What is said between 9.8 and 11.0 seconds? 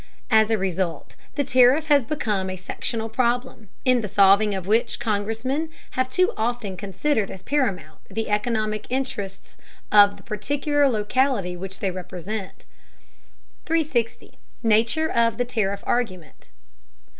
of the particular